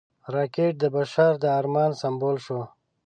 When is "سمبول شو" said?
2.01-2.59